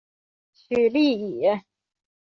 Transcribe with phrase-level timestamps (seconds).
[0.51, 1.11] 许力
[1.43, 1.45] 以。